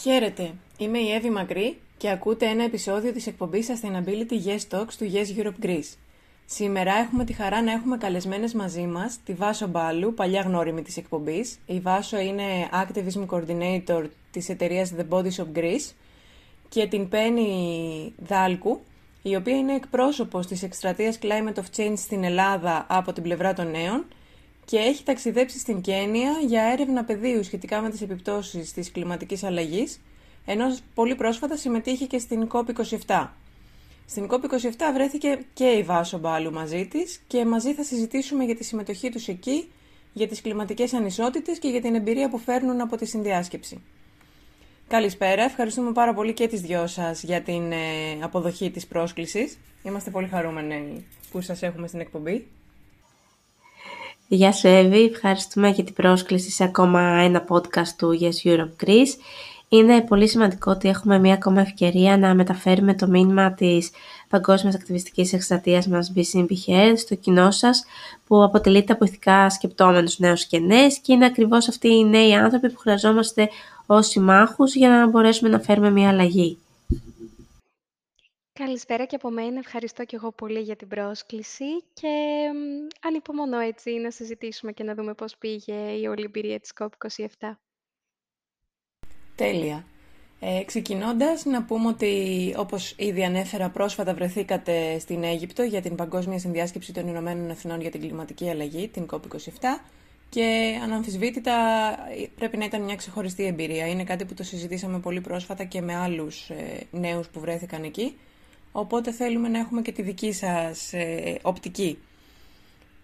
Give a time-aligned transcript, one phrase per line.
[0.00, 5.10] Χαίρετε, είμαι η Εύη Μακρύ και ακούτε ένα επεισόδιο της εκπομπής Sustainability Yes Talks του
[5.12, 5.96] Yes Europe Greece.
[6.46, 10.96] Σήμερα έχουμε τη χαρά να έχουμε καλεσμένες μαζί μας τη Βάσο Μπάλου, παλιά γνώριμη της
[10.96, 11.58] εκπομπής.
[11.66, 15.92] Η Βάσο είναι Activism Coordinator της εταιρείας The Body Shop Greece
[16.68, 18.80] και την Πένι Δάλκου,
[19.22, 23.70] η οποία είναι εκπρόσωπος της εκστρατείας Climate of Change στην Ελλάδα από την πλευρά των
[23.70, 24.04] νέων
[24.68, 30.00] και έχει ταξιδέψει στην Κένια για έρευνα πεδίου σχετικά με τις επιπτώσεις της κλιματικής αλλαγής,
[30.46, 33.26] ενώ πολύ πρόσφατα συμμετείχε και στην COP27.
[34.06, 38.64] Στην COP27 βρέθηκε και η Βάσο Μπάλου μαζί της και μαζί θα συζητήσουμε για τη
[38.64, 39.70] συμμετοχή τους εκεί,
[40.12, 43.82] για τις κλιματικές ανισότητες και για την εμπειρία που φέρνουν από τη συνδιάσκεψη.
[44.88, 47.76] Καλησπέρα, ευχαριστούμε πάρα πολύ και τις δυο σας για την ε,
[48.20, 49.58] αποδοχή της πρόσκλησης.
[49.82, 52.46] Είμαστε πολύ χαρούμενοι που σας έχουμε στην εκπομπή.
[54.30, 59.14] Γεια σου Εύη, ευχαριστούμε για την πρόσκληση σε ακόμα ένα podcast του Yes Europe Greece.
[59.68, 63.90] Είναι πολύ σημαντικό ότι έχουμε μία ακόμα ευκαιρία να μεταφέρουμε το μήνυμα της
[64.28, 67.84] Παγκόσμιας Ακτιβιστικής Εκστρατείας μας BCMP στο κοινό σας
[68.26, 72.70] που αποτελείται από ηθικά σκεπτόμενους νέους και νέες και είναι ακριβώς αυτοί οι νέοι άνθρωποι
[72.70, 73.48] που χρειαζόμαστε
[73.86, 76.58] ως συμμάχους για να μπορέσουμε να φέρουμε μία αλλαγή.
[78.64, 79.58] Καλησπέρα και από μένα.
[79.58, 82.08] Ευχαριστώ και εγώ πολύ για την πρόσκληση και
[83.06, 87.26] ανυπομονώ έτσι να συζητήσουμε και να δούμε πώς πήγε η όλη εμπειρία της COP27.
[89.34, 89.84] Τέλεια.
[90.40, 96.38] Ε, ξεκινώντας, να πούμε ότι όπως ήδη ανέφερα πρόσφατα βρεθήκατε στην Αίγυπτο για την Παγκόσμια
[96.38, 99.80] Συνδιάσκεψη των Ηνωμένων Εθνών για την Κλιματική Αλλαγή, την COP27,
[100.28, 101.54] και αναμφισβήτητα
[102.34, 103.86] πρέπει να ήταν μια ξεχωριστή εμπειρία.
[103.86, 108.14] Είναι κάτι που το συζητήσαμε πολύ πρόσφατα και με άλλους ε, νέους που βρέθηκαν εκεί
[108.72, 111.98] οπότε θέλουμε να έχουμε και τη δική σας ε, οπτική.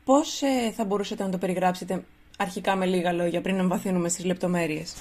[0.04, 2.04] Πώς ε, θα μπορούσατε να το περιγράψετε
[2.38, 4.94] αρχικά με λίγα λόγια πριν να βαθύνουμε στις λεπτομέρειες;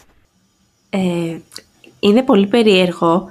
[0.90, 1.38] Ε,
[2.00, 3.30] είναι πολύ περίεργο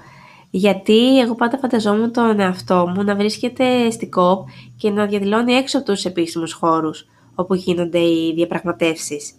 [0.55, 5.79] γιατί εγώ πάντα φανταζόμουν τον εαυτό μου να βρίσκεται στην ΚΟΠ και να διαδηλώνει έξω
[5.79, 9.33] από τους επίσημους χώρους όπου γίνονται οι διαπραγματεύσεις.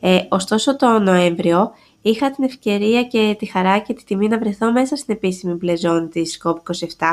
[0.00, 1.70] Ε, ωστόσο το Νοέμβριο
[2.02, 6.08] είχα την ευκαιρία και τη χαρά και τη τιμή να βρεθώ μέσα στην επίσημη μπλεζόνη
[6.08, 7.06] της COP27,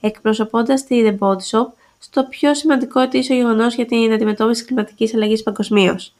[0.00, 1.66] εκπροσωπώντας τη The Body Shop
[1.98, 6.12] στο πιο σημαντικό ετήσιο γεγονός για την αντιμετώπιση κλιματικής αλλαγής παγκοσμίως.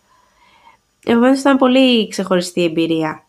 [1.04, 3.24] Επομένως, ήταν πολύ ξεχωριστή εμπειρία.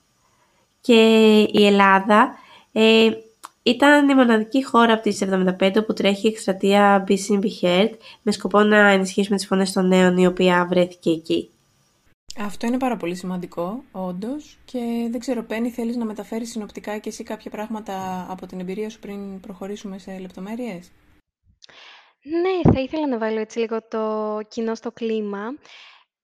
[0.82, 2.36] Και η Ελλάδα
[2.72, 3.10] ε,
[3.64, 5.24] ήταν η μοναδική χώρα από τις
[5.60, 7.90] 75 που τρέχει η εκστρατεία BCB Heard
[8.22, 11.50] με σκοπό να ενισχύσουμε τις φωνές των νέων η οποία βρέθηκε εκεί.
[12.38, 14.58] Αυτό είναι πάρα πολύ σημαντικό, όντως.
[14.66, 18.90] Και δεν ξέρω, Πέννη, θέλεις να μεταφέρεις συνοπτικά και εσύ κάποια πράγματα από την εμπειρία
[18.90, 20.92] σου πριν προχωρήσουμε σε λεπτομέρειες;
[22.24, 25.42] Ναι, θα ήθελα να βάλω έτσι λίγο το κοινό στο κλίμα.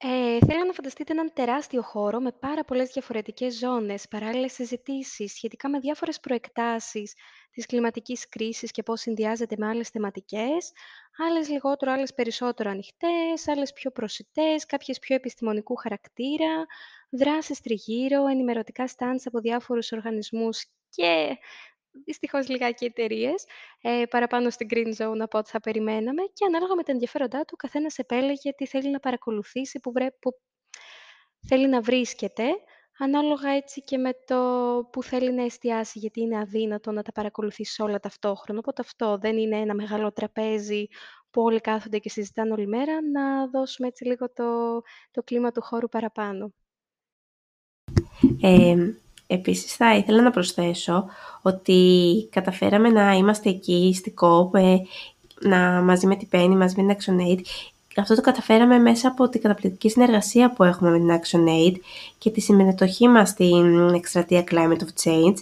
[0.08, 5.70] Ε, θέλω να φανταστείτε έναν τεράστιο χώρο με πάρα πολλές διαφορετικές ζώνες, παράλληλες συζητήσεις σχετικά
[5.70, 7.14] με διάφορες προεκτάσεις
[7.52, 10.72] της κλιματικής κρίσης και πώς συνδυάζεται με άλλες θεματικές,
[11.28, 16.66] άλλες λιγότερο, άλλες περισσότερο ανοιχτές, άλλες πιο προσιτές, κάποιες πιο επιστημονικού χαρακτήρα,
[17.10, 21.38] δράσεις τριγύρω, ενημερωτικά στάντς από διάφορους οργανισμούς και
[22.06, 23.46] δυστυχώς λιγάκι εταιρείες
[23.82, 27.52] ε, παραπάνω στην green zone από ό,τι θα περιμέναμε και ανάλογα με τα ενδιαφέροντά του,
[27.54, 30.32] ο καθένας επέλεγε τι θέλει να παρακολουθήσει, που, βρέ, που
[31.48, 32.44] θέλει να βρίσκεται,
[33.00, 34.40] ανάλογα έτσι και με το
[34.92, 38.60] που θέλει να εστιάσει, γιατί είναι αδύνατο να τα παρακολουθήσει όλα ταυτόχρονα.
[38.60, 40.88] Οπότε αυτό δεν είναι ένα μεγάλο τραπέζι
[41.30, 45.62] που όλοι κάθονται και συζητάνε όλη μέρα, να δώσουμε έτσι λίγο το, το κλίμα του
[45.62, 46.54] χώρου παραπάνω.
[48.42, 48.76] Ε,
[49.28, 51.06] Επίσης θα ήθελα να προσθέσω
[51.42, 51.80] ότι
[52.32, 54.78] καταφέραμε να είμαστε εκεί στη COP, ε,
[55.40, 57.40] να, μαζί με την Penny, μαζί με την ActionAid.
[57.98, 61.74] Αυτό το καταφέραμε μέσα από την καταπληκτική συνεργασία που έχουμε με την ActionAid
[62.18, 65.36] και τη συμμετοχή μας στην εκστρατεία Climate of Change,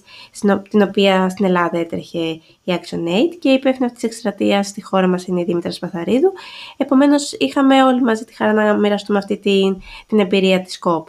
[0.70, 5.08] την οποία στην Ελλάδα έτρεχε η ActionAid και η υπεύθυνη αυτής της εκστρατείας στη χώρα
[5.08, 6.34] μας είναι η Δήμητρας Σπαθαρίδου.
[6.78, 11.04] Επομένως είχαμε όλοι μαζί τη χαρά να μοιραστούμε αυτή την, την εμπειρία της COP.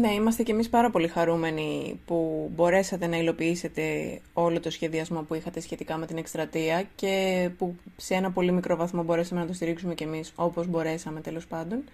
[0.00, 5.34] Ναι, είμαστε και εμείς πάρα πολύ χαρούμενοι που μπορέσατε να υλοποιήσετε όλο το σχεδιασμό που
[5.34, 9.52] είχατε σχετικά με την εκστρατεία και που σε ένα πολύ μικρό βαθμό μπορέσαμε να το
[9.52, 11.84] στηρίξουμε και εμείς όπως μπορέσαμε τέλος πάντων.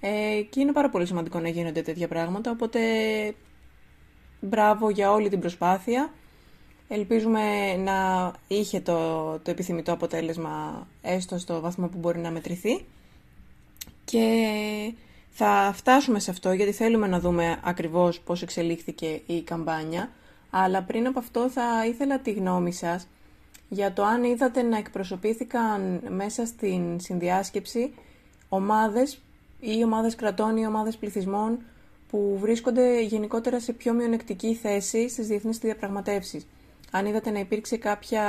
[0.00, 2.80] Ε, και είναι πάρα πολύ σημαντικό να γίνονται τέτοια πράγματα, οπότε
[4.40, 6.12] μπράβο για όλη την προσπάθεια.
[6.88, 12.84] Ελπίζουμε να είχε το, το επιθυμητό αποτέλεσμα έστω στο βαθμό που μπορεί να μετρηθεί.
[14.04, 14.44] Και
[15.36, 20.10] θα φτάσουμε σε αυτό γιατί θέλουμε να δούμε ακριβώς πώς εξελίχθηκε η καμπάνια,
[20.50, 23.06] αλλά πριν από αυτό θα ήθελα τη γνώμη σας
[23.68, 27.94] για το αν είδατε να εκπροσωπήθηκαν μέσα στην συνδιάσκεψη
[28.48, 29.20] ομάδες
[29.60, 31.58] ή ομάδες κρατών ή ομάδες πληθυσμών
[32.10, 36.46] που βρίσκονται γενικότερα σε πιο μειονεκτική θέση στις διεθνείς διαπραγματεύσεις.
[36.90, 38.22] Αν είδατε να υπήρξε κάποια,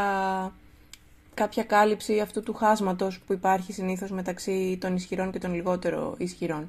[1.34, 6.68] κάποια κάλυψη αυτού του χάσματος που υπάρχει συνήθως μεταξύ των ισχυρών και των λιγότερο ισχυρών.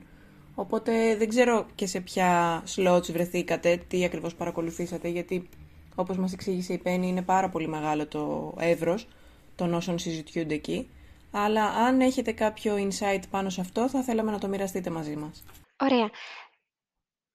[0.58, 5.48] Οπότε δεν ξέρω και σε ποια slots βρεθήκατε, τι ακριβώς παρακολουθήσατε, γιατί
[5.94, 9.08] όπως μας εξήγησε η Πέννη είναι πάρα πολύ μεγάλο το εύρος
[9.56, 10.88] των όσων συζητιούνται εκεί.
[11.30, 15.44] Αλλά αν έχετε κάποιο insight πάνω σε αυτό θα θέλαμε να το μοιραστείτε μαζί μας.
[15.80, 16.10] Ωραία.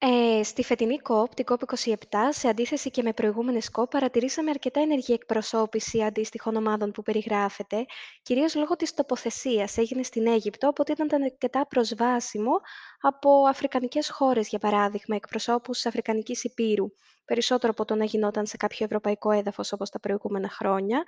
[0.03, 1.93] Ε, στη φετινή COP, την COP27,
[2.29, 7.85] σε αντίθεση και με προηγούμενες COP, παρατηρήσαμε αρκετά ενεργή εκπροσώπηση αντίστοιχων ομάδων που περιγράφεται,
[8.21, 9.77] κυρίως λόγω της τοποθεσίας.
[9.77, 12.51] Έγινε στην Αίγυπτο, οπότε ήταν αρκετά προσβάσιμο
[13.01, 16.87] από αφρικανικές χώρες, για παράδειγμα, εκπροσώπους της Αφρικανικής Υπήρου,
[17.25, 21.03] περισσότερο από το να γινόταν σε κάποιο ευρωπαϊκό έδαφος όπως τα προηγούμενα χρόνια.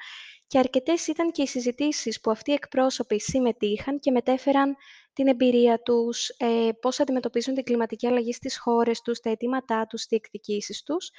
[0.48, 4.76] Και αρκετές ήταν και οι συζητήσεις που αυτοί οι εκπρόσωποι συμμετείχαν και μετέφεραν
[5.14, 10.06] την εμπειρία τους, ε, πώς αντιμετωπίζουν την κλιματική αλλαγή στις χώρες τους, τα αιτήματά τους,
[10.06, 11.12] τις εκδικήσεις τους.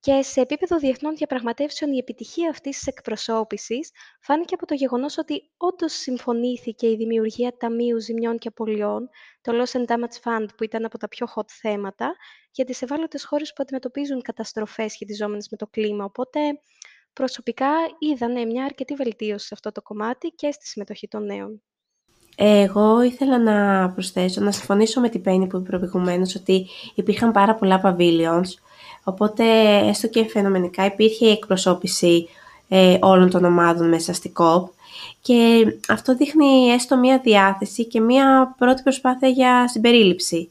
[0.00, 3.90] Και σε επίπεδο διεθνών διαπραγματεύσεων, η επιτυχία αυτής της εκπροσώπησης
[4.20, 9.08] φάνηκε από το γεγονός ότι όντως συμφωνήθηκε η δημιουργία Ταμείου Ζημιών και Απολειών,
[9.40, 12.16] το Loss and Damage Fund, που ήταν από τα πιο hot θέματα,
[12.50, 16.04] για τις ευάλωτες χώρες που αντιμετωπίζουν καταστροφές σχετιζόμενες με το κλίμα.
[16.04, 16.40] Οπότε,
[17.12, 21.62] προσωπικά είδανε μια αρκετή βελτίωση σε αυτό το κομμάτι και στη συμμετοχή των νέων.
[22.36, 27.54] Εγώ ήθελα να προσθέσω, να συμφωνήσω με την Πέννη που είπε προηγουμένως ότι υπήρχαν πάρα
[27.54, 28.48] πολλά pavilions,
[29.04, 29.44] οπότε
[29.88, 32.28] έστω και φαινομενικά υπήρχε η εκπροσώπηση
[32.68, 34.64] ε, όλων των ομάδων μέσα στη COP
[35.20, 40.50] και αυτό δείχνει έστω μία διάθεση και μία πρώτη προσπάθεια για συμπερίληψη.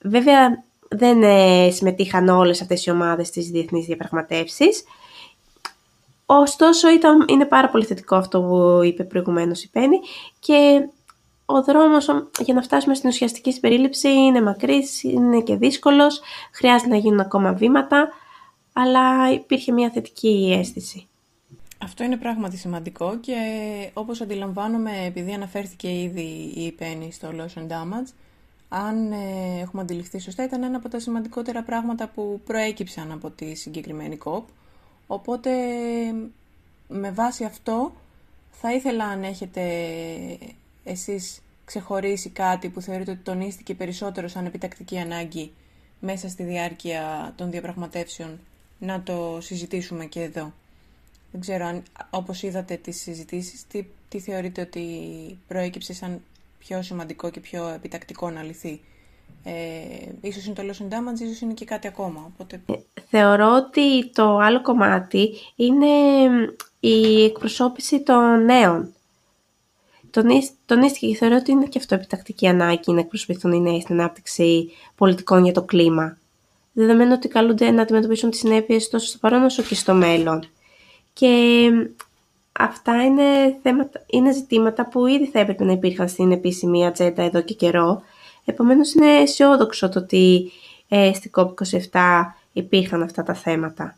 [0.00, 4.84] Βέβαια δεν ε, συμμετείχαν όλες αυτές οι ομάδες στις διεθνείς διαπραγματεύσεις,
[6.32, 9.98] Ωστόσο, ήταν, είναι πάρα πολύ θετικό αυτό που είπε προηγουμένως η Πέννη
[10.40, 10.88] και
[11.54, 12.08] ο δρόμος
[12.40, 16.20] για να φτάσουμε στην ουσιαστική συμπερίληψη είναι μακρύς, είναι και δύσκολος,
[16.52, 18.08] χρειάζεται να γίνουν ακόμα βήματα,
[18.72, 21.08] αλλά υπήρχε μια θετική αίσθηση.
[21.82, 23.36] Αυτό είναι πράγματι σημαντικό και
[23.92, 28.12] όπως αντιλαμβάνομαι, επειδή αναφέρθηκε ήδη η Πέννη στο Loss and Damage,
[28.68, 33.54] αν ε, έχουμε αντιληφθεί σωστά, ήταν ένα από τα σημαντικότερα πράγματα που προέκυψαν από τη
[33.54, 34.42] συγκεκριμένη COP.
[35.06, 35.50] Οπότε,
[36.88, 37.92] με βάση αυτό,
[38.50, 39.62] θα ήθελα αν έχετε
[40.84, 45.52] εσείς ξεχωρίσει κάτι που θεωρείτε ότι τονίστηκε περισσότερο σαν επιτακτική ανάγκη
[46.00, 48.38] μέσα στη διάρκεια των διαπραγματεύσεων
[48.78, 50.52] να το συζητήσουμε και εδώ;
[51.32, 54.84] Δεν ξέρω αν, όπως είδατε τις συζητήσεις, τι, τι θεωρείτε ότι
[55.48, 56.22] προέκυψε σαν
[56.58, 58.80] πιο σημαντικό και πιο επιτακτικό να λυθεί;
[59.44, 59.52] Ε,
[60.20, 62.30] ίσως είναι το loss and damage, ίσως είναι και κάτι ακόμα.
[62.32, 62.60] Οπότε...
[62.66, 62.74] Ε,
[63.08, 65.86] θεωρώ ότι το άλλο κομμάτι είναι
[66.80, 68.94] η εκπροσώπηση των νέων.
[70.66, 74.70] Τονίστηκε και θεωρώ ότι είναι και αυτό επιτακτική ανάγκη να εκπροσωπηθούν οι νέοι στην ανάπτυξη
[74.94, 76.18] πολιτικών για το κλίμα.
[76.72, 80.44] Δεδομένου ότι καλούνται να αντιμετωπίσουν τις συνέπειες τόσο στο παρόν όσο και στο μέλλον.
[81.12, 81.70] Και
[82.52, 87.40] αυτά είναι, θέματα, είναι ζητήματα που ήδη θα έπρεπε να υπήρχαν στην επίσημη ατζέντα εδώ
[87.40, 88.02] και καιρό.
[88.44, 90.50] Επομένως, είναι αισιόδοξο το ότι
[90.88, 92.22] ε, στην COP27
[92.52, 93.96] υπήρχαν αυτά τα θέματα.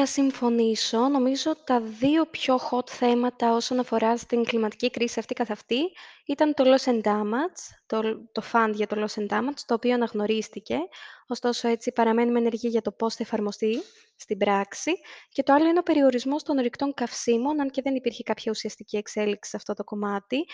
[0.00, 1.08] Θα συμφωνήσω.
[1.08, 5.78] Νομίζω τα δύο πιο hot θέματα όσον αφορά στην κλιματική κρίση αυτή καθ' αυτή
[6.26, 8.00] ήταν το loss and damage, το,
[8.32, 10.78] το fund για το loss and damage, το οποίο αναγνωρίστηκε.
[11.26, 13.82] Ωστόσο, έτσι παραμένουμε ενεργοί για το πώς θα εφαρμοστεί
[14.16, 14.90] στην πράξη.
[15.28, 18.96] Και το άλλο είναι ο περιορισμός των ορυκτών καυσίμων, αν και δεν υπήρχε κάποια ουσιαστική
[18.96, 20.46] εξέλιξη σε αυτό το κομμάτι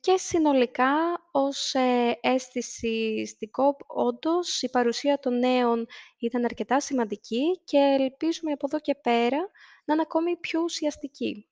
[0.00, 0.94] και συνολικά
[1.30, 5.86] ως ε, αίσθηση στην ΚΟΠ, όντως η παρουσία των νέων
[6.18, 9.38] ήταν αρκετά σημαντική και ελπίζουμε από εδώ και πέρα
[9.84, 11.46] να είναι ακόμη πιο ουσιαστική.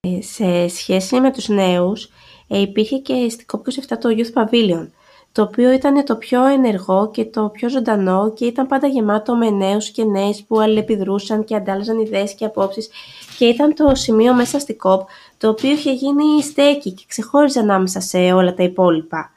[0.00, 2.10] Ε, σε σχέση με τους νέους,
[2.48, 4.88] ε, υπήρχε και στην COP27 το Youth Pavilion,
[5.32, 9.50] το οποίο ήταν το πιο ενεργό και το πιο ζωντανό και ήταν πάντα γεμάτο με
[9.50, 12.90] νέους και νέες που αλληλεπιδρούσαν και αντάλλαζαν ιδέες και απόψεις
[13.38, 15.00] και ήταν το σημείο μέσα στη COP
[15.38, 19.30] το οποίο είχε γίνει στέκι και ξεχώριζε ανάμεσα σε όλα τα υπόλοιπα.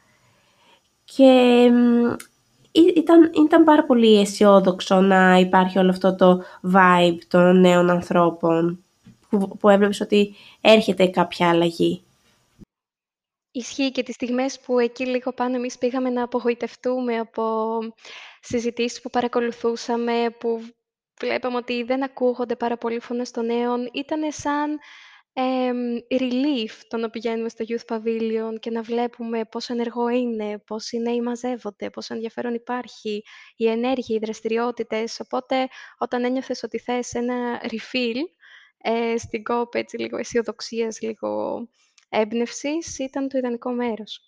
[1.04, 1.72] Και
[2.96, 6.42] ήταν, ήταν πάρα πολύ αισιόδοξο να υπάρχει όλο αυτό το
[6.74, 8.84] vibe των νέων ανθρώπων
[9.30, 12.04] που, που έβλεπες ότι έρχεται κάποια αλλαγή.
[13.56, 17.80] Ισχύει και τις στιγμές που εκεί λίγο πάνω εμείς πήγαμε να απογοητευτούμε από
[18.42, 20.66] συζητήσεις που παρακολουθούσαμε, που
[21.20, 23.90] βλέπαμε ότι δεν ακούγονται πάρα πολύ φωνές των νέων.
[23.94, 24.80] Ήταν σαν
[25.34, 25.72] ε,
[26.10, 30.98] relief το να πηγαίνουμε στο Youth Pavilion και να βλέπουμε πόσο ενεργό είναι, πώς οι
[30.98, 33.24] νέοι μαζεύονται, πόσο ενδιαφέρον υπάρχει,
[33.56, 35.20] η ενέργεια, οι δραστηριότητες.
[35.20, 35.68] Οπότε
[35.98, 38.18] όταν ένιωθες ότι θες ένα refill
[38.78, 41.62] ε, στην κόπη, έτσι λίγο αισιοδοξίας, λίγο
[42.22, 44.22] έμπνευσης, ήταν το ιδανικό μέρος.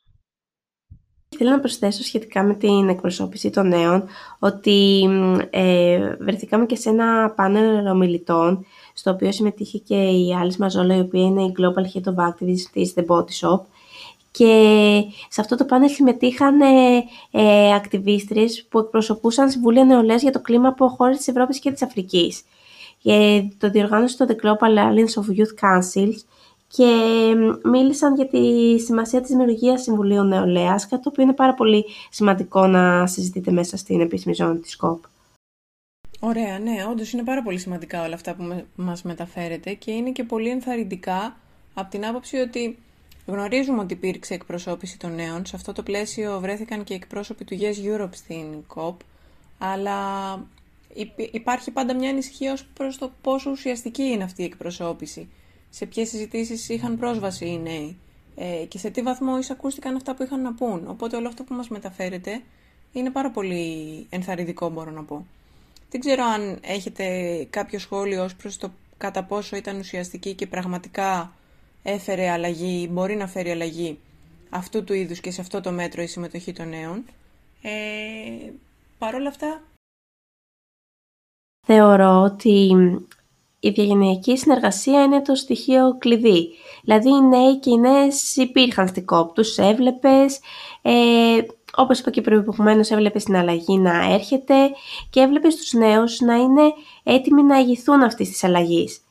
[1.37, 4.03] Θέλω να προσθέσω σχετικά με την εκπροσώπηση των νέων
[4.39, 5.09] ότι
[5.49, 10.99] ε, βρεθήκαμε και σε ένα πάνελ ομιλητών στο οποίο συμμετείχε και η Alice Μαζόλα η
[10.99, 13.61] οποία είναι η Global Head of Activists της The Body Shop
[14.31, 20.41] και σε αυτό το πάνελ συμμετείχαν ε, ε, ακτιβίστρες που εκπροσωπούσαν Συμβουλία Νεολαίας για το
[20.41, 22.41] κλίμα από χώρες της Ευρώπης και της Αφρικής.
[23.01, 26.17] Και το διοργάνωσε το The Global Alliance of Youth Councils
[26.75, 26.91] και
[27.63, 32.67] μίλησαν για τη σημασία της δημιουργίας Συμβουλίων Νεολαίας, κάτι το οποίο είναι πάρα πολύ σημαντικό
[32.67, 35.03] να συζητείτε μέσα στην επίσημη ζώνη της ΚΟΠ.
[36.19, 40.23] Ωραία, ναι, όντως είναι πάρα πολύ σημαντικά όλα αυτά που μας μεταφέρετε και είναι και
[40.23, 41.35] πολύ ενθαρρυντικά
[41.73, 42.77] από την άποψη ότι
[43.25, 45.45] γνωρίζουμε ότι υπήρξε εκπροσώπηση των νέων.
[45.45, 48.99] Σε αυτό το πλαίσιο βρέθηκαν και εκπρόσωποι του Yes Europe στην ΚΟΠ,
[49.57, 49.99] αλλά
[51.31, 55.29] υπάρχει πάντα μια ανησυχία ως προς το πόσο ουσιαστική είναι αυτή η εκπροσώπηση
[55.69, 57.97] σε ποιες συζητήσεις είχαν πρόσβαση οι νέοι
[58.35, 60.87] ε, και σε τι βαθμό εισακούστηκαν αυτά που είχαν να πούν.
[60.87, 62.41] Οπότε όλο αυτό που μας μεταφέρετε
[62.91, 65.25] είναι πάρα πολύ ενθαρρυντικό μπορώ να πω.
[65.89, 67.03] Δεν ξέρω αν έχετε
[67.49, 71.33] κάποιο σχόλιο ως προς το κατά πόσο ήταν ουσιαστική και πραγματικά
[71.83, 73.99] έφερε αλλαγή, μπορεί να φέρει αλλαγή
[74.49, 77.03] αυτού του είδους και σε αυτό το μέτρο η συμμετοχή των νέων.
[77.61, 78.51] Ε,
[78.97, 79.61] Παρ' όλα αυτά...
[81.67, 82.75] Θεωρώ ότι
[83.65, 86.49] η διαγενειακή συνεργασία είναι το στοιχείο κλειδί.
[86.83, 90.39] Δηλαδή οι νέοι και οι νέες υπήρχαν στην κόπ, τους έβλεπες,
[90.81, 90.91] ε,
[91.75, 94.53] όπως είπα και προηγουμένως έβλεπες την αλλαγή να έρχεται
[95.09, 99.01] και έβλεπες τους νέους να είναι έτοιμοι να ηγηθούν αυτής της αλλαγής.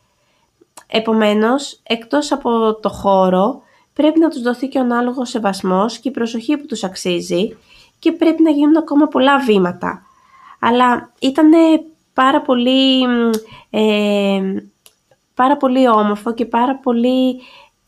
[0.86, 6.12] Επομένως, εκτός από το χώρο, πρέπει να τους δοθεί και ο ανάλογος σεβασμός και η
[6.12, 7.56] προσοχή που τους αξίζει
[7.98, 10.02] και πρέπει να γίνουν ακόμα πολλά βήματα.
[10.60, 11.50] Αλλά ήταν
[12.14, 13.02] πάρα πολύ,
[13.70, 14.40] ε,
[15.34, 17.40] πάρα πολύ όμορφο και πάρα πολύ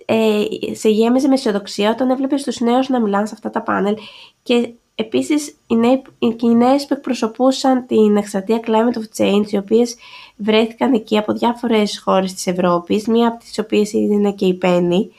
[0.04, 3.96] ε, σε γέμιζε με αισιοδοξία όταν έβλεπες τους νέους να μιλάνε σε αυτά τα πάνελ.
[4.42, 9.96] Και επίσης οι, νέοι, οι νέες που εκπροσωπούσαν την εκστρατεία Climate of Change οι οποίες
[10.36, 15.10] βρέθηκαν εκεί από διάφορες χώρες της Ευρώπης μία από τις οποίες είναι και η Πέννη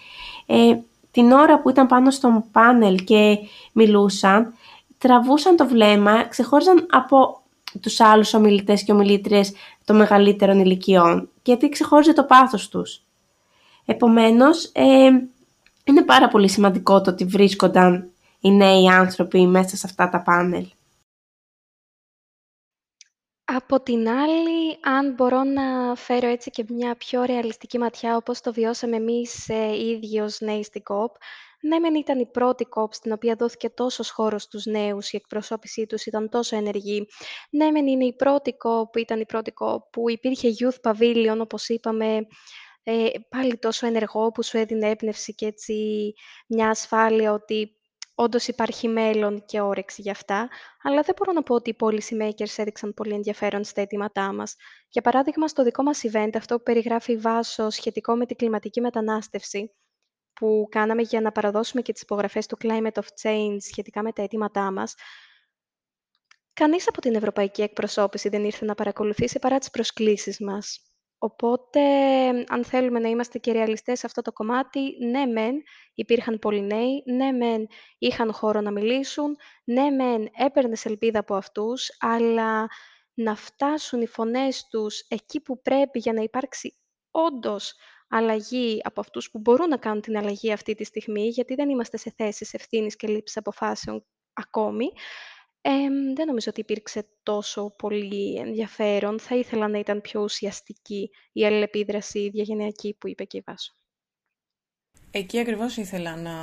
[0.45, 0.77] ε,
[1.11, 3.37] την ώρα που ήταν πάνω στο πάνελ και
[3.71, 4.53] μιλούσαν
[4.97, 7.41] τραβούσαν το βλέμμα, ξεχώριζαν από
[7.81, 9.53] τους άλλους ομιλητές και ομιλήτριες
[9.85, 13.01] των μεγαλύτερων ηλικιών, γιατί ξεχώριζε το πάθος τους.
[13.85, 15.09] Επομένως, ε,
[15.83, 20.67] είναι πάρα πολύ σημαντικό το ότι βρίσκονταν οι νέοι άνθρωποι μέσα σε αυτά τα πάνελ.
[23.49, 28.53] Από την άλλη, αν μπορώ να φέρω έτσι και μια πιο ρεαλιστική ματιά, όπως το
[28.53, 31.15] βιώσαμε εμείς ε, οι ίδιοι ως νέοι στην ΚΟΠ,
[31.61, 35.85] ναι, μεν ήταν η πρώτη κόπ στην οποία δόθηκε τόσος χώρος στους νέους, η εκπροσώπησή
[35.85, 37.07] τους ήταν τόσο ενεργή.
[37.49, 41.69] Ναι, μεν είναι η πρώτη κόπ, ήταν η πρώτη κόπ που υπήρχε Youth Pavilion, όπως
[41.69, 42.27] είπαμε,
[42.83, 46.13] ε, πάλι τόσο ενεργό που σου έδινε έμπνευση και έτσι
[46.47, 47.71] μια ασφάλεια ότι
[48.15, 50.49] όντως υπάρχει μέλλον και όρεξη για αυτά,
[50.81, 54.55] αλλά δεν μπορώ να πω ότι οι policy makers έδειξαν πολύ ενδιαφέρον στα αιτήματά μας.
[54.89, 58.81] Για παράδειγμα, στο δικό μας event, αυτό που περιγράφει η Βάσο σχετικό με την κλιματική
[58.81, 59.71] μετανάστευση,
[60.39, 64.21] που κάναμε για να παραδώσουμε και τις υπογραφές του Climate of Change σχετικά με τα
[64.21, 64.95] αιτήματά μας,
[66.53, 70.81] κανείς από την ευρωπαϊκή εκπροσώπηση δεν ήρθε να παρακολουθήσει παρά τις προσκλήσεις μας.
[71.17, 71.81] Οπότε,
[72.47, 75.63] αν θέλουμε να είμαστε και ρεαλιστές σε αυτό το κομμάτι, ναι μεν
[75.93, 77.67] υπήρχαν πολλοί νέοι, ναι μεν
[77.97, 82.67] είχαν χώρο να μιλήσουν, ναι μεν έπαιρνε ελπίδα από αυτούς, αλλά
[83.13, 86.77] να φτάσουν οι φωνές τους εκεί που πρέπει για να υπάρξει
[87.11, 87.75] όντως
[88.07, 91.97] αλλαγή από αυτούς που μπορούν να κάνουν την αλλαγή αυτή τη στιγμή, γιατί δεν είμαστε
[91.97, 94.91] σε θέσεις ευθύνης και λήψης αποφάσεων ακόμη,
[95.61, 95.71] ε,
[96.15, 99.19] δεν νομίζω ότι υπήρξε τόσο πολύ ενδιαφέρον.
[99.19, 103.73] Θα ήθελα να ήταν πιο ουσιαστική η αλληλεπίδραση διαγενειακή που είπε και η Βάσο.
[105.11, 106.33] Εκεί ακριβώς ήθελα να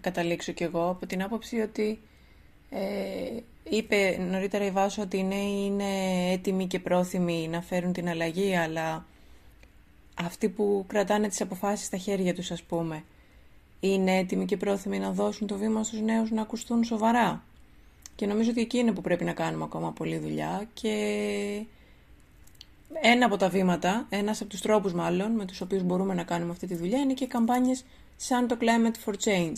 [0.00, 2.02] καταλήξω κι εγώ, από την άποψη ότι
[2.70, 8.08] ε, είπε νωρίτερα η Βάσο ότι οι νέοι είναι έτοιμοι και πρόθυμοι να φέρουν την
[8.08, 9.06] αλλαγή, αλλά
[10.14, 13.04] αυτοί που κρατάνε τις αποφάσεις στα χέρια τους ας πούμε
[13.80, 17.42] είναι έτοιμοι και πρόθυμοι να δώσουν το βήμα στους νέους να ακουστούν σοβαρά.
[18.16, 20.94] Και νομίζω ότι εκεί είναι που πρέπει να κάνουμε ακόμα πολλή δουλειά και
[23.00, 26.50] ένα από τα βήματα, ένας από τους τρόπους μάλλον με τους οποίους μπορούμε να κάνουμε
[26.50, 27.84] αυτή τη δουλειά είναι και καμπάνιες
[28.16, 29.56] σαν το Climate for Change.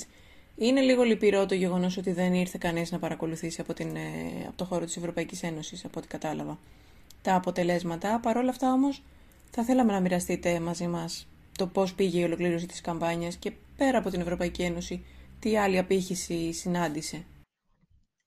[0.57, 4.57] Είναι λίγο λυπηρό το γεγονός ότι δεν ήρθε κανείς να παρακολουθήσει από, την, ε, από
[4.57, 6.59] το χώρο της Ευρωπαϊκής Ένωσης, από ό,τι κατάλαβα,
[7.23, 8.19] τα αποτελέσματα.
[8.23, 9.03] Παρ' όλα αυτά όμως
[9.57, 13.99] θα θέλαμε να μοιραστείτε μαζί μας το πώς πήγε η ολοκλήρωση της καμπάνιας και πέρα
[13.99, 15.05] από την Ευρωπαϊκή Ένωση,
[15.39, 17.25] τι άλλη απήχηση συνάντησε.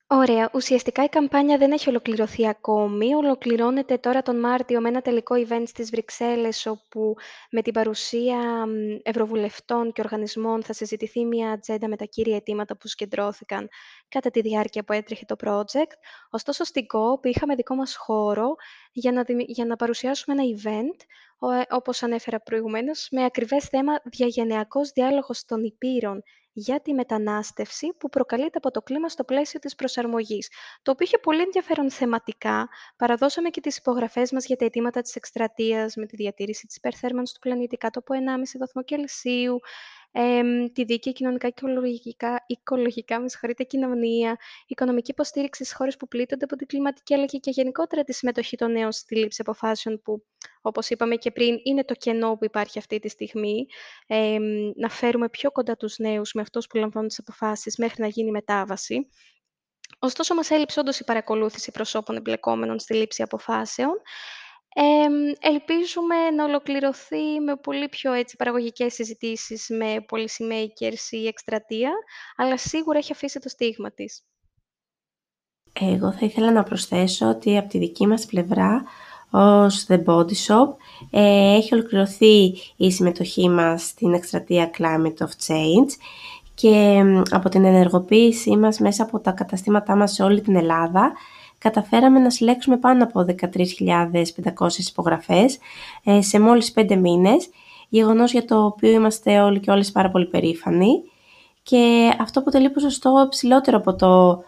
[0.09, 0.49] Ωραία.
[0.53, 3.13] Ουσιαστικά η καμπάνια δεν έχει ολοκληρωθεί ακόμη.
[3.15, 7.15] Ολοκληρώνεται τώρα τον Μάρτιο με ένα τελικό event στις Βρυξέλλες, όπου
[7.51, 8.65] με την παρουσία
[9.03, 13.69] ευρωβουλευτών και οργανισμών θα συζητηθεί μια ατζέντα με τα κύρια αιτήματα που συγκεντρώθηκαν
[14.09, 15.93] κατά τη διάρκεια που έτρεχε το project.
[16.29, 18.55] Ωστόσο, στην COP είχαμε δικό μας χώρο
[18.91, 21.05] για να, για να παρουσιάσουμε ένα event,
[21.69, 26.23] όπως ανέφερα προηγουμένως, με ακριβές θέμα «Διαγενειακός διάλογος των υπήρων
[26.59, 30.49] για τη μετανάστευση που προκαλείται από το κλίμα στο πλαίσιο της προσαρμογής,
[30.81, 32.69] το οποίο είχε πολύ ενδιαφέρον θεματικά.
[32.97, 37.33] Παραδώσαμε και τις υπογραφές μας για τα αιτήματα της εκστρατείας με τη διατήρηση της υπερθέρμανσης
[37.33, 39.59] του πλανήτη κάτω από 1,5 βαθμό Κελσίου,
[40.74, 46.43] τη δίκαιη κοινωνικά και οικολογικά, οικολογικά με συγχωρείτε, κοινωνία, οικονομική υποστήριξη στις χώρες που πλήττονται
[46.43, 50.24] από την κλιματική αλλαγή και γενικότερα τη συμμετοχή των νέων στη λήψη αποφάσεων που,
[50.62, 53.65] όπως είπαμε και πριν, είναι το κενό που υπάρχει αυτή τη στιγμή.
[54.07, 54.38] Ε,
[54.75, 58.31] να φέρουμε πιο κοντά τους νέους με αυτούς που λαμβάνουν τις αποφάσεις μέχρι να γίνει
[58.31, 59.07] μετάβαση.
[60.00, 64.01] Ωστόσο, μας έλειψε όντως η παρακολούθηση προσώπων εμπλεκόμενων στη λήψη αποφάσεων
[65.39, 71.91] ελπίζουμε να ολοκληρωθεί με πολύ πιο έτσι, παραγωγικές συζητήσεις με policymakers η εκστρατεία,
[72.36, 74.24] αλλά σίγουρα έχει αφήσει το στίγμα της.
[75.79, 78.83] Εγώ θα ήθελα να προσθέσω ότι από τη δική μας πλευρά,
[79.31, 80.67] ως The Body Shop,
[81.12, 85.89] ε, έχει ολοκληρωθεί η συμμετοχή μας στην εκστρατεία Climate of Change
[86.53, 91.12] και από την ενεργοποίησή μας μέσα από τα καταστήματά μας σε όλη την Ελλάδα,
[91.69, 95.57] καταφέραμε να συλλέξουμε πάνω από 13.500 υπογραφές
[96.03, 97.50] ε, σε μόλις 5 μήνες,
[97.89, 101.01] γεγονός για το οποίο είμαστε όλοι και όλες πάρα πολύ περήφανοι.
[101.63, 104.43] Και αυτό αποτελεί ποσοστό ψηλότερο από το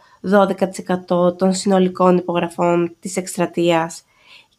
[1.08, 4.04] 12% των συνολικών υπογραφών της εκστρατείας.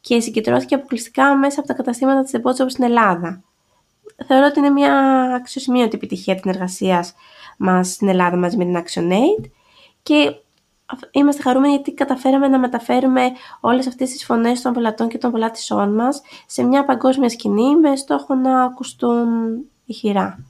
[0.01, 3.43] Και συγκεντρώθηκε αποκλειστικά μέσα από τα καταστήματα της Depot στην Ελλάδα.
[4.27, 4.95] Θεωρώ ότι είναι μια
[5.35, 7.15] αξιοσημείωτη επιτυχία της εργασίας
[7.57, 9.51] μας στην Ελλάδα μαζί με την ActionAid
[10.03, 10.35] και
[11.11, 15.95] είμαστε χαρούμενοι γιατί καταφέραμε να μεταφέρουμε όλες αυτές τις φωνές των πελατών και των πελάτησών
[15.95, 19.29] μας σε μια παγκόσμια σκηνή με στόχο να ακουστούν
[19.85, 20.45] ηχηρά.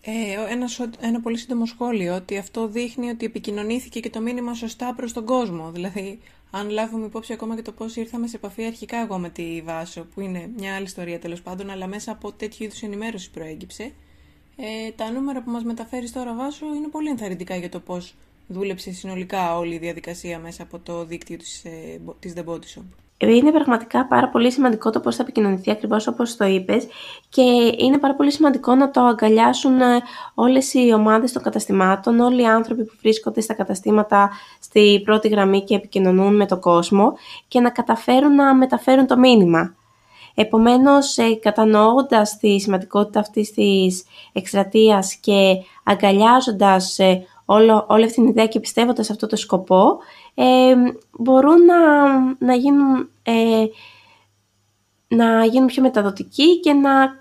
[0.00, 0.66] Ε, ένα,
[1.00, 5.24] ένα πολύ σύντομο σχόλιο, ότι αυτό δείχνει ότι επικοινωνήθηκε και το μήνυμα σωστά προς τον
[5.24, 5.70] κόσμο.
[5.70, 6.20] Δηλαδή,
[6.50, 10.06] αν λάβουμε υπόψη ακόμα και το πώς ήρθαμε σε επαφή αρχικά εγώ με τη Βάσο,
[10.14, 13.92] που είναι μια άλλη ιστορία τέλος πάντων, αλλά μέσα από τέτοιου είδους ενημέρωση προέγυψε,
[14.56, 18.14] ε, τα νούμερα που μας μεταφέρεις τώρα Βάσο είναι πολύ ενθαρρυντικά για το πώς
[18.48, 22.84] δούλεψε συνολικά όλη η διαδικασία μέσα από το δίκτυο της, ε, της The Body Shop.
[23.20, 26.86] Είναι πραγματικά πάρα πολύ σημαντικό το πώς θα επικοινωνηθεί ακριβώς όπως το είπες
[27.28, 27.42] και
[27.78, 30.00] είναι πάρα πολύ σημαντικό να το αγκαλιάσουν ε,
[30.34, 34.30] όλες οι ομάδες των καταστημάτων, όλοι οι άνθρωποι που βρίσκονται στα καταστήματα
[34.60, 37.12] στη πρώτη γραμμή και επικοινωνούν με τον κόσμο
[37.48, 39.74] και να καταφέρουν να μεταφέρουν το μήνυμα.
[40.34, 46.98] Επομένως, ε, κατανοώντας τη σημαντικότητα αυτής της εκστρατείας και αγκαλιάζοντας
[47.50, 49.98] όλο, όλη αυτή την ιδέα και πιστεύοντας σε αυτό το σκοπό,
[50.34, 50.74] ε,
[51.18, 53.64] μπορούν να, να, γίνουν, ε,
[55.08, 57.14] να γίνουν πιο μεταδοτικοί και να,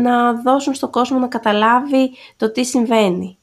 [0.00, 3.38] να δώσουν στον κόσμο να καταλάβει το τι συμβαίνει.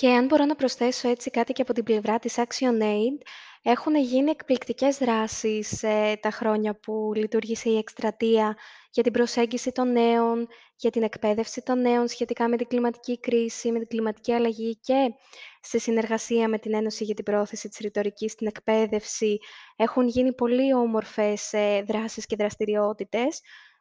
[0.00, 3.22] Και αν μπορώ να προσθέσω έτσι κάτι και από την πλευρά της ActionAid,
[3.62, 8.56] έχουν γίνει εκπληκτικές δράσεις ε, τα χρόνια που λειτουργήσε η εκστρατεία
[8.90, 13.72] για την προσέγγιση των νέων, για την εκπαίδευση των νέων σχετικά με την κλιματική κρίση,
[13.72, 15.14] με την κλιματική αλλαγή και
[15.60, 19.38] σε συνεργασία με την Ένωση για την Πρόθεση της Ρητορικής στην Εκπαίδευση
[19.76, 23.40] έχουν γίνει πολύ όμορφες ε, δράσεις και δραστηριότητες.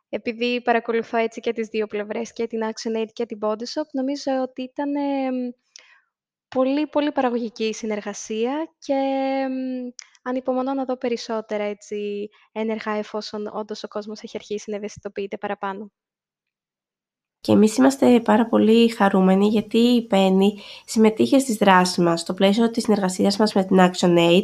[0.10, 4.62] Επειδή παρακολουθώ έτσι και τις δύο πλευρές, και την ActionAid και την Bodyshop, νομίζω ότι
[4.62, 4.92] ήταν
[6.50, 8.94] πολύ, πολύ παραγωγική η συνεργασία και
[10.22, 15.92] ανυπομονώ να δω περισσότερα έτσι, ένεργα εφόσον όντως ο κόσμος έχει αρχίσει να ευαισθητοποιείται παραπάνω.
[17.42, 22.72] Και εμείς είμαστε πάρα πολύ χαρούμενοι γιατί η Penny συμμετείχε στις δράσεις μας στο πλαίσιο
[22.72, 24.44] της συνεργασίας μας με την ActionAid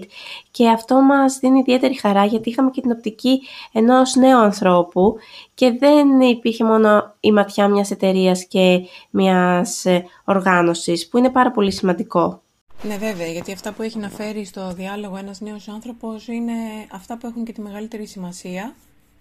[0.52, 5.16] και αυτό μας δίνει ιδιαίτερη χαρά γιατί είχαμε και την οπτική ενός νέου ανθρώπου
[5.54, 8.80] και δεν υπήρχε μόνο η ματιά μιας εταιρείας και
[9.10, 12.42] μιας ε, οργάνωσης που είναι πάρα πολύ σημαντικό.
[12.84, 16.54] Ναι βέβαια, γιατί αυτά που έχει να φέρει στο διάλογο ένας νέος άνθρωπος είναι
[16.92, 18.76] αυτά που έχουν και τη μεγαλύτερη σημασία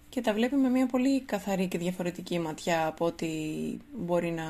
[0.09, 3.27] και τα βλέπει με μια πολύ καθαρή και διαφορετική ματιά από ό,τι
[3.97, 4.43] μπορεί να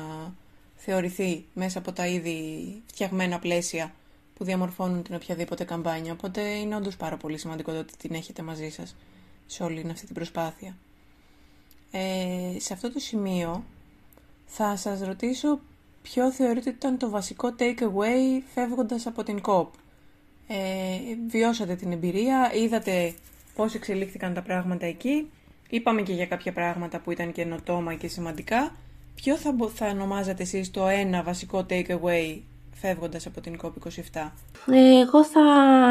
[0.76, 2.38] θεωρηθεί μέσα από τα ήδη
[2.86, 3.94] φτιαγμένα πλαίσια
[4.34, 6.12] που διαμορφώνουν την οποιαδήποτε καμπάνια.
[6.12, 8.96] Οπότε είναι όντως πάρα πολύ σημαντικό το ότι την έχετε μαζί σας
[9.46, 10.76] σε όλη αυτή την προσπάθεια.
[11.90, 13.64] Ε, σε αυτό το σημείο
[14.46, 15.60] θα σας ρωτήσω
[16.02, 19.66] ποιο θεωρείτε ότι ήταν το βασικό take away φεύγοντας από την COP.
[20.46, 23.14] Ε, βιώσατε την εμπειρία, είδατε
[23.54, 25.30] πώς εξελίχθηκαν τα πράγματα εκεί
[25.68, 28.72] Είπαμε και για κάποια πράγματα που ήταν καινοτόμα και σημαντικά.
[29.14, 32.40] Ποιο θα, θα ονομάζατε εσείς το ένα βασικό take away
[32.80, 34.30] φεύγοντας από την COP27.
[35.02, 35.42] Εγώ θα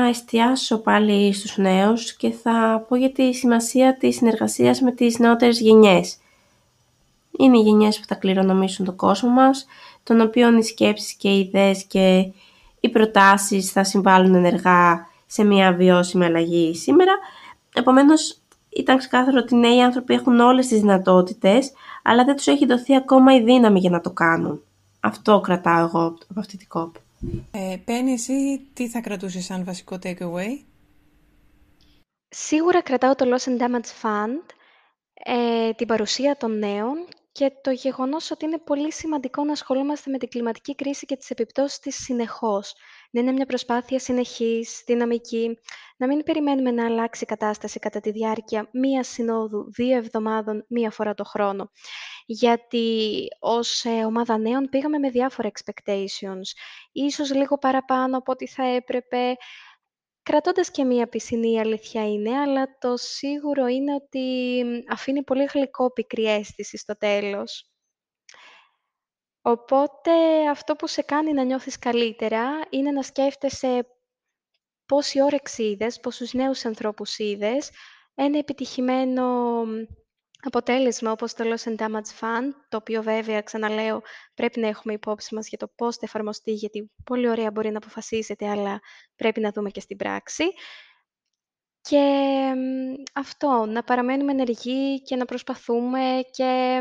[0.10, 5.60] εστιάσω πάλι στους νέους και θα πω για τη σημασία της συνεργασίας με τις νεότερες
[5.60, 6.18] γενιές.
[7.38, 9.66] Είναι οι γενιές που θα κληρονομήσουν τον κόσμο μας,
[10.04, 12.32] των οποίων οι σκέψεις και οι ιδέες και
[12.80, 17.12] οι προτάσεις θα συμβάλλουν ενεργά σε μια βιώσιμη αλλαγή σήμερα.
[17.74, 18.40] Επομένως,
[18.76, 21.72] ήταν ξεκάθαρο ότι οι νέοι άνθρωποι έχουν όλες τις δυνατότητες,
[22.04, 24.64] αλλά δεν τους έχει δοθεί ακόμα η δύναμη για να το κάνουν.
[25.00, 26.96] Αυτό κρατάω εγώ από αυτή την κόπ.
[27.52, 30.64] Ε, Πένι, εσύ τι θα κρατούσες σαν βασικό takeaway?
[32.30, 34.46] Σίγουρα κρατάω το Loss and Damage Fund,
[35.14, 40.18] ε, την παρουσία των νέων και το γεγονός ότι είναι πολύ σημαντικό να ασχολούμαστε με
[40.18, 42.74] την κλιματική κρίση και τις επιπτώσεις της συνεχώς.
[43.16, 45.60] Να είναι μια προσπάθεια συνεχής, δυναμική,
[45.98, 50.92] να μην περιμένουμε να αλλάξει η κατάσταση κατά τη διάρκεια μία συνόδου, δύο εβδομάδων, μία
[50.92, 51.72] φορά το χρόνο.
[52.26, 56.42] Γιατί ως ε, ομάδα νέων πήγαμε με διάφορα expectations,
[56.92, 59.36] ίσως λίγο παραπάνω από ό,τι θα έπρεπε,
[60.24, 66.26] κρατώντας και μία πισινή αλήθεια είναι, αλλά το σίγουρο είναι ότι αφήνει πολύ γλυκό πικρή
[66.26, 67.75] αίσθηση στο τέλος.
[69.48, 70.12] Οπότε
[70.50, 73.88] αυτό που σε κάνει να νιώθεις καλύτερα είναι να σκέφτεσαι
[74.86, 77.72] πόση όρεξη είδες, πόσους νέους ανθρώπους είδες,
[78.16, 79.64] ένα επιτυχημένο
[80.42, 84.02] αποτέλεσμα όπως το Loss and Damage Fund, το οποίο βέβαια, ξαναλέω,
[84.34, 87.78] πρέπει να έχουμε υπόψη μας για το πώς θα εφαρμοστεί, γιατί πολύ ωραία μπορεί να
[87.78, 88.80] αποφασίσετε, αλλά
[89.16, 90.44] πρέπει να δούμε και στην πράξη.
[91.90, 92.54] Και
[93.14, 96.00] αυτό, να παραμένουμε ενεργοί και να προσπαθούμε
[96.32, 96.80] και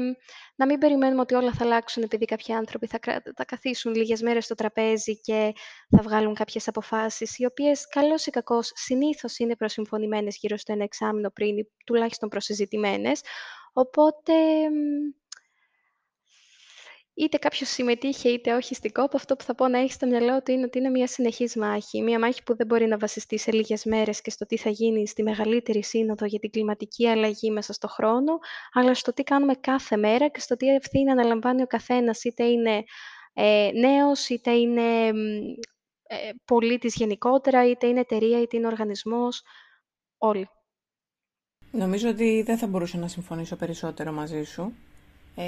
[0.57, 2.99] να μην περιμένουμε ότι όλα θα αλλάξουν επειδή κάποιοι άνθρωποι θα,
[3.37, 5.53] θα καθίσουν λίγες μέρες στο τραπέζι και
[5.97, 10.85] θα βγάλουν κάποιες αποφάσεις, οι οποίες καλώς ή κακώς συνήθως είναι προσυμφωνημένες γύρω στο ένα
[10.85, 13.21] εξάμεινο πριν ή τουλάχιστον προσυζητημένες.
[13.73, 14.33] Οπότε
[17.15, 20.43] είτε κάποιος συμμετείχε είτε όχι στην κόπ, αυτό που θα πω να έχει στο μυαλό
[20.43, 22.03] του είναι ότι είναι μια συνεχής μάχη.
[22.03, 25.09] Μια μάχη που δεν μπορεί να βασιστεί σε λίγες μέρες και στο τι θα γίνει
[25.09, 28.39] στη μεγαλύτερη σύνοδο για την κλιματική αλλαγή μέσα στο χρόνο,
[28.73, 32.83] αλλά στο τι κάνουμε κάθε μέρα και στο τι ευθύνη αναλαμβάνει ο καθένας, είτε είναι
[33.33, 35.09] ε, νέος, είτε είναι
[36.07, 39.43] ε, πολίτης γενικότερα, είτε είναι εταιρεία, είτε είναι οργανισμός.
[40.19, 40.49] Όλοι.
[41.71, 44.73] Νομίζω ότι δεν θα μπορούσα να συμφωνήσω περισσότερο μαζί σου.
[45.35, 45.45] Ε,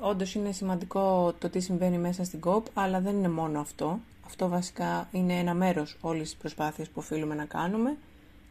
[0.00, 3.98] Όντως είναι σημαντικό το τι συμβαίνει μέσα στην ΚΟΠ, αλλά δεν είναι μόνο αυτό.
[4.26, 7.96] Αυτό βασικά είναι ένα μέρος όλης της προσπάθειας που οφείλουμε να κάνουμε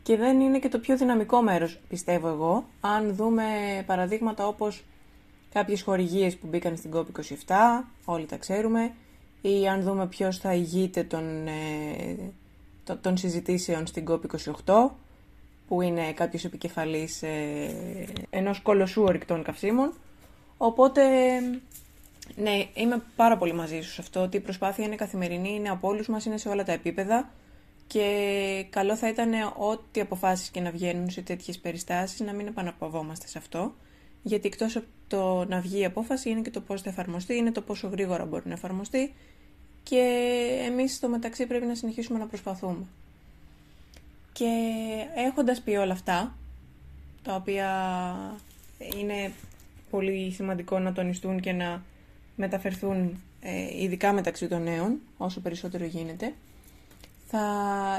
[0.04, 2.66] και δεν είναι και το πιο δυναμικό μέρος, πιστεύω εγώ.
[2.82, 3.44] Αν δούμε
[3.86, 4.84] παραδείγματα όπως
[5.54, 7.56] κάποιες χορηγίες που μπήκαν στην COP27,
[8.06, 8.94] όλοι τα ξέρουμε,
[9.42, 12.32] ή αν δούμε ποιος θα ηγείται των, ε,
[13.02, 14.90] των συζητήσεων στην COP28,
[15.68, 17.74] που είναι κάποιος επικεφαλής ε,
[18.30, 19.94] ενός κολοσσού ορυκτών καυσίμων,
[20.58, 21.02] Οπότε,
[22.36, 25.88] ναι, είμαι πάρα πολύ μαζί σου σε αυτό, ότι η προσπάθεια είναι καθημερινή, είναι από
[25.88, 27.30] όλους μας, είναι σε όλα τα επίπεδα
[27.88, 33.28] και καλό θα ήταν ό,τι αποφάσεις και να βγαίνουν σε τέτοιες περιστάσεις να μην επαναπαυόμαστε
[33.28, 33.74] σε αυτό,
[34.24, 37.52] γιατί εκτός από το να βγει η απόφαση είναι και το πώς θα εφαρμοστεί, είναι
[37.52, 39.14] το πόσο γρήγορα μπορεί να εφαρμοστεί
[39.84, 40.02] και
[40.66, 42.86] εμείς στο μεταξύ πρέπει να συνεχίσουμε να προσπαθούμε.
[44.34, 44.50] Και
[45.16, 46.36] έχοντας πει όλα αυτά,
[47.24, 47.70] τα οποία
[48.98, 49.32] είναι
[49.98, 51.84] πολύ σημαντικό να τονιστούν και να
[52.36, 56.34] μεταφερθούν ε, ειδικά μεταξύ των νέων, όσο περισσότερο γίνεται.
[57.28, 57.44] Θα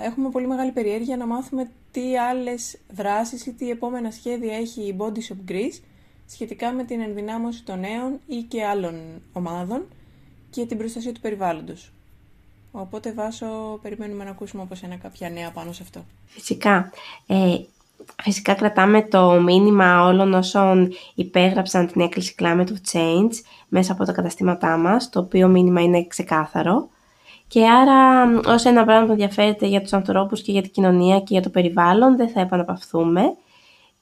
[0.04, 4.96] έχουμε πολύ μεγάλη περιέργεια να μάθουμε τι άλλες δράσεις ή τι επόμενα σχέδια έχει η
[4.98, 5.80] Body Shop Greece
[6.26, 9.86] σχετικά με την ενδυνάμωση των νέων ή και άλλων ομάδων
[10.50, 11.92] και την προστασία του περιβάλλοντος.
[12.72, 16.04] Οπότε, Βάσο, περιμένουμε να ακούσουμε όπως ένα κάποια νέα πάνω σε αυτό.
[16.26, 16.92] Φυσικά.
[17.26, 17.56] Ε,
[18.22, 23.30] Φυσικά κρατάμε το μήνυμα όλων όσων υπέγραψαν την έκκληση Climate of Change
[23.68, 26.88] μέσα από τα καταστήματά μας, το οποίο μήνυμα είναι ξεκάθαρο.
[27.48, 31.26] Και άρα όσο ένα πράγμα που ενδιαφέρεται για τους ανθρώπους και για την κοινωνία και
[31.28, 33.22] για το περιβάλλον δεν θα επαναπαυθούμε.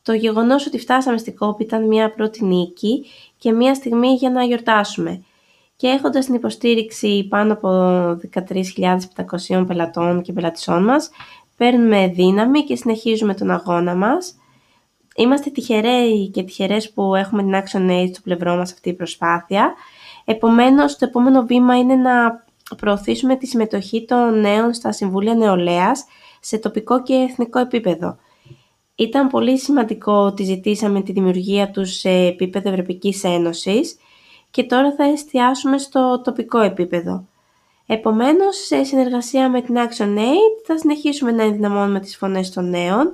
[0.03, 3.05] Το γεγονός ότι φτάσαμε στην κόπη ήταν μια πρώτη νίκη
[3.39, 5.23] και μια στιγμή για να γιορτάσουμε.
[5.77, 7.69] Και έχοντας την υποστήριξη πάνω από
[9.49, 11.11] 13.700 πελατών και πελατησών μας,
[11.57, 14.35] παίρνουμε δύναμη και συνεχίζουμε τον αγώνα μας.
[15.17, 19.75] Είμαστε τυχεροί και τυχερές που έχουμε την Action Aid στο πλευρό μας αυτή η προσπάθεια.
[20.25, 22.45] Επομένως, το επόμενο βήμα είναι να
[22.77, 26.05] προωθήσουμε τη συμμετοχή των νέων στα Συμβούλια Νεολαίας
[26.41, 28.17] σε τοπικό και εθνικό επίπεδο.
[28.95, 33.97] Ήταν πολύ σημαντικό ότι ζητήσαμε τη δημιουργία τους σε επίπεδο Ευρωπαϊκής Ένωσης
[34.51, 37.27] και τώρα θα εστιάσουμε στο τοπικό επίπεδο.
[37.87, 43.13] Επομένως, σε συνεργασία με την Action Aid θα συνεχίσουμε να ενδυναμώνουμε τις φωνές των νέων,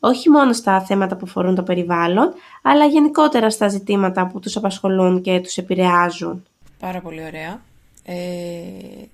[0.00, 5.20] όχι μόνο στα θέματα που αφορούν το περιβάλλον, αλλά γενικότερα στα ζητήματα που τους απασχολούν
[5.22, 6.46] και τους επηρεάζουν.
[6.78, 7.60] Πάρα πολύ ωραία.
[8.04, 8.16] Ε,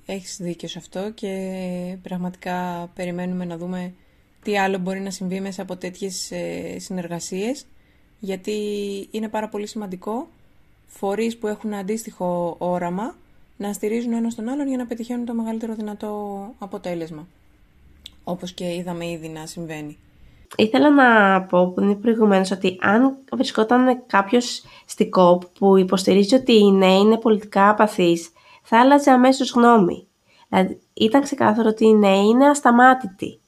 [0.07, 1.29] έχεις δίκιο σε αυτό και
[2.03, 3.93] πραγματικά περιμένουμε να δούμε
[4.43, 7.67] τι άλλο μπορεί να συμβεί μέσα από τέτοιες ε, συνεργασίες
[8.19, 8.53] γιατί
[9.11, 10.29] είναι πάρα πολύ σημαντικό
[10.87, 13.15] φορείς που έχουν αντίστοιχο όραμα
[13.57, 17.27] να στηρίζουν ένας τον άλλον για να πετυχαίνουν το μεγαλύτερο δυνατό αποτέλεσμα.
[18.25, 19.99] Όπως και είδαμε ήδη να συμβαίνει.
[20.57, 26.53] Ήθελα να πω που είναι προηγουμένως ότι αν βρισκόταν κάποιος στη ΚΟΠ που υποστηρίζει ότι
[26.53, 28.31] οι νέοι είναι πολιτικά απαθείς,
[28.63, 30.07] θα άλλαζε αμέσως γνώμη.
[30.49, 33.39] Δηλαδή, ήταν ξεκάθαρο ότι οι νέοι είναι ασταμάτητοι.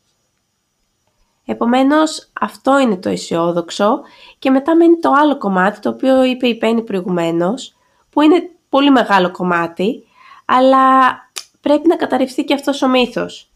[1.45, 4.01] Επομένως, αυτό είναι το αισιόδοξο
[4.38, 7.77] και μετά μένει το άλλο κομμάτι, το οποίο είπε η Πέννη προηγουμένως,
[8.11, 10.02] που είναι πολύ μεγάλο κομμάτι,
[10.44, 11.14] αλλά
[11.61, 13.50] πρέπει να καταρριφθεί και αυτός ο μύθος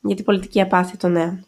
[0.00, 1.46] για την πολιτική απάθεια των νέων.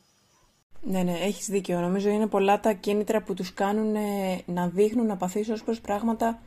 [0.82, 1.80] Ναι, ναι, έχεις δίκιο.
[1.80, 3.96] Νομίζω είναι πολλά τα κίνητρα που τους κάνουν
[4.44, 6.38] να δείχνουν απαθείς ως προς πράγματα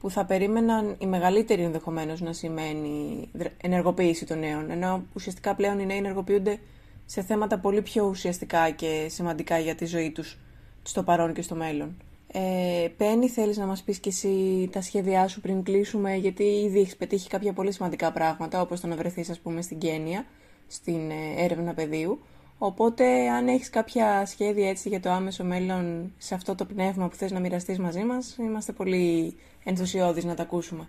[0.00, 4.70] που θα περίμεναν οι μεγαλύτεροι ενδεχομένως να σημαίνει ενεργοποίηση των νέων.
[4.70, 6.58] Ενώ ουσιαστικά πλέον οι νέοι ενεργοποιούνται
[7.06, 10.38] σε θέματα πολύ πιο ουσιαστικά και σημαντικά για τη ζωή τους
[10.82, 11.96] στο παρόν και στο μέλλον.
[12.32, 16.80] Ε, Πέννη, θέλεις να μας πεις και εσύ τα σχέδιά σου πριν κλείσουμε, γιατί ήδη
[16.80, 20.26] έχεις πετύχει κάποια πολύ σημαντικά πράγματα, όπως το να βρεθείς, ας πούμε, στην Κένια,
[20.66, 22.20] στην ε, έρευνα πεδίου.
[22.58, 27.16] Οπότε, αν έχεις κάποια σχέδια έτσι για το άμεσο μέλλον σε αυτό το πνεύμα που
[27.16, 30.88] θες να μοιραστείς μαζί μας, είμαστε πολύ ενθουσιώδεις να τα ακούσουμε.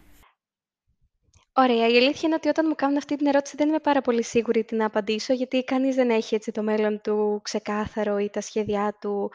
[1.54, 1.88] Ωραία.
[1.88, 4.64] Η αλήθεια είναι ότι όταν μου κάνουν αυτή την ερώτηση δεν είμαι πάρα πολύ σίγουρη
[4.64, 8.98] τι να απαντήσω, γιατί κανείς δεν έχει έτσι το μέλλον του ξεκάθαρο ή τα σχέδιά
[9.00, 9.32] του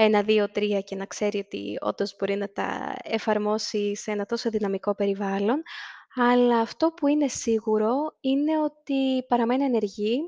[0.00, 4.50] ένα, δύο, τρία και να ξέρει ότι όντως μπορεί να τα εφαρμόσει σε ένα τόσο
[4.50, 5.62] δυναμικό περιβάλλον.
[6.14, 10.18] Αλλά αυτό που είναι σίγουρο είναι ότι παραμένει ενεργή,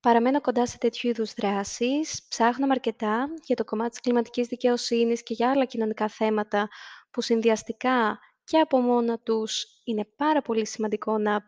[0.00, 5.34] παραμένω κοντά σε τέτοιου είδους δράσεις, ψάχνω αρκετά για το κομμάτι της κλιματικής δικαιοσύνης και
[5.34, 6.68] για άλλα κοινωνικά θέματα
[7.10, 11.42] που συνδυαστικά και από μόνα τους είναι πάρα πολύ σημαντικό να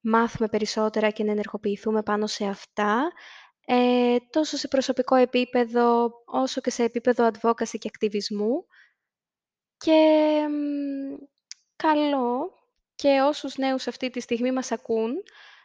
[0.00, 3.12] μάθουμε περισσότερα και να ενεργοποιηθούμε πάνω σε αυτά,
[3.64, 8.66] ε, τόσο σε προσωπικό επίπεδο όσο και σε επίπεδο advocacy και ακτιβισμού.
[9.76, 10.40] Και
[11.76, 12.52] καλό
[12.94, 15.12] και όσους νέους αυτή τη στιγμή μας ακούν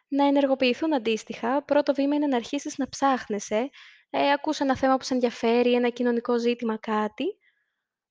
[0.07, 1.63] να ενεργοποιηθούν αντίστοιχα.
[1.63, 3.69] Πρώτο βήμα είναι να αρχίσεις να ψάχνεσαι.
[4.09, 7.38] Ε, ακούς ένα θέμα που σε ενδιαφέρει, ένα κοινωνικό ζήτημα, κάτι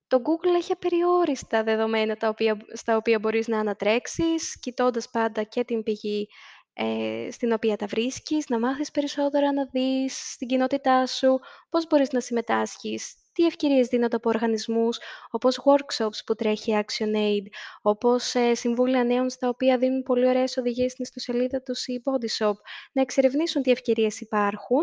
[0.09, 5.65] το Google έχει απεριόριστα δεδομένα τα οποία, στα οποία μπορείς να ανατρέξεις, κοιτώντας πάντα και
[5.65, 6.29] την πηγή
[6.81, 11.39] ε, στην οποία τα βρίσκεις, να μάθεις περισσότερα, να δεις στην κοινότητά σου
[11.69, 14.99] πώς μπορείς να συμμετάσχεις, τι ευκαιρίες δίνονται από οργανισμούς,
[15.31, 17.47] όπως workshops που τρέχει ActionAid,
[17.83, 22.47] όπως ε, συμβούλια νέων στα οποία δίνουν πολύ ωραίες οδηγίες στην ιστοσελίδα τους ή Body
[22.47, 22.55] Shop,
[22.93, 24.83] να εξερευνήσουν τι ευκαιρίες υπάρχουν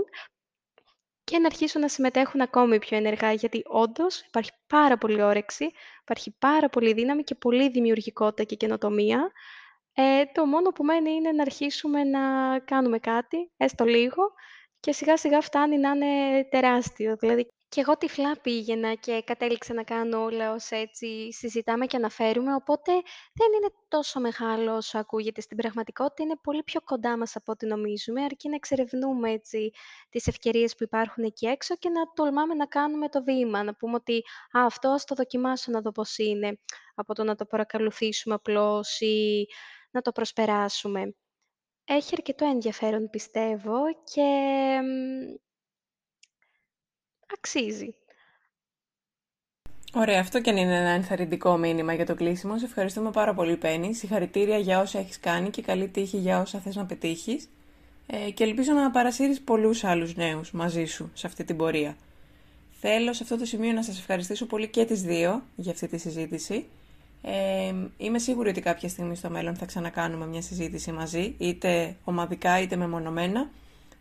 [1.23, 5.69] και να αρχίσουν να συμμετέχουν ακόμη πιο ενεργά, γιατί όντως υπάρχει πάρα πολύ όρεξη,
[6.01, 9.31] υπάρχει πάρα πολύ δύναμη και πολύ δημιουργικότητα και καινοτομία.
[9.97, 12.19] Ε, το μόνο που μένει είναι να αρχίσουμε να
[12.59, 14.23] κάνουμε κάτι, έστω λίγο,
[14.79, 17.15] και σιγά σιγά φτάνει να είναι τεράστιο.
[17.15, 22.53] Δηλαδή και εγώ τυφλά πήγαινα και κατέληξα να κάνω όλα όσα έτσι συζητάμε και αναφέρουμε,
[22.53, 22.91] οπότε
[23.33, 27.65] δεν είναι τόσο μεγάλο όσο ακούγεται στην πραγματικότητα, είναι πολύ πιο κοντά μας από ό,τι
[27.65, 29.71] νομίζουμε, αρκεί να εξερευνούμε έτσι
[30.09, 33.95] τις ευκαιρίες που υπάρχουν εκεί έξω και να τολμάμε να κάνουμε το βήμα, να πούμε
[33.95, 34.23] ότι
[34.57, 36.59] Α, αυτό ας το δοκιμάσω να δω πώς είναι,
[36.95, 39.47] από το να το παρακαλουθήσουμε απλώς ή
[39.95, 41.15] να το προσπεράσουμε.
[41.85, 43.77] Έχει αρκετό ενδιαφέρον πιστεύω
[44.13, 44.29] και
[47.33, 47.95] αξίζει.
[49.93, 52.57] Ωραία, αυτό και αν είναι ένα ενθαρρυντικό μήνυμα για το κλείσιμο.
[52.57, 53.93] Σε ευχαριστούμε πάρα πολύ, Πέννη.
[53.93, 57.49] Συγχαρητήρια για όσα έχεις κάνει και καλή τύχη για όσα θες να πετύχεις.
[58.07, 61.97] Ε, και ελπίζω να παρασύρεις πολλούς άλλους νέους μαζί σου σε αυτή την πορεία.
[62.71, 65.97] Θέλω σε αυτό το σημείο να σας ευχαριστήσω πολύ και τις δύο για αυτή τη
[65.97, 66.65] συζήτηση.
[67.21, 72.61] Ε, είμαι σίγουρη ότι κάποια στιγμή στο μέλλον θα ξανακάνουμε μια συζήτηση μαζί, είτε ομαδικά
[72.61, 73.49] είτε μεμονωμένα.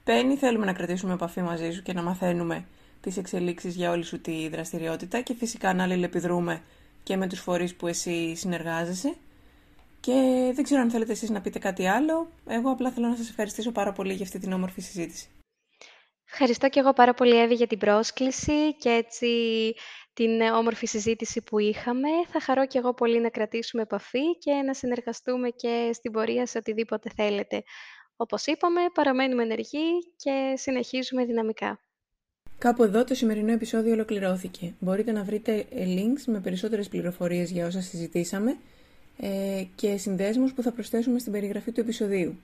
[0.05, 2.65] Πέννη, θέλουμε να κρατήσουμε επαφή μαζί σου και να μαθαίνουμε
[3.01, 6.63] τις εξελίξεις για όλη σου τη δραστηριότητα και φυσικά να αλληλεπιδρούμε
[7.03, 9.15] και με τους φορείς που εσύ συνεργάζεσαι.
[10.01, 12.29] Και δεν ξέρω αν θέλετε εσείς να πείτε κάτι άλλο.
[12.47, 15.29] Εγώ απλά θέλω να σας ευχαριστήσω πάρα πολύ για αυτή την όμορφη συζήτηση.
[16.31, 19.29] Ευχαριστώ και εγώ πάρα πολύ, Εύη, για την πρόσκληση και έτσι
[20.15, 22.09] την όμορφη συζήτηση που είχαμε.
[22.33, 26.59] Θα χαρώ και εγώ πολύ να κρατήσουμε επαφή και να συνεργαστούμε και στην πορεία σε
[26.59, 27.63] οτιδήποτε θέλετε.
[28.17, 31.79] Όπως είπαμε, παραμένουμε ενεργοί και συνεχίζουμε δυναμικά.
[32.59, 34.75] Κάπου εδώ το σημερινό επεισόδιο ολοκληρώθηκε.
[34.79, 38.57] Μπορείτε να βρείτε links με περισσότερες πληροφορίες για όσα συζητήσαμε
[39.19, 42.39] ε, και συνδέσμους που θα προσθέσουμε στην περιγραφή του επεισοδίου.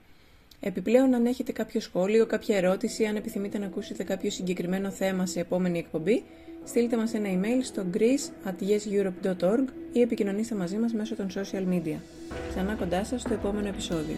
[0.63, 5.39] Επιπλέον, αν έχετε κάποιο σχόλιο, κάποια ερώτηση, αν επιθυμείτε να ακούσετε κάποιο συγκεκριμένο θέμα σε
[5.39, 6.23] επόμενη εκπομπή,
[6.63, 11.73] στείλτε μας ένα email στο greece at yeseurope.org ή επικοινωνήστε μαζί μας μέσω των social
[11.73, 11.97] media.
[12.49, 14.17] Ξανά κοντά σας στο επόμενο επεισόδιο.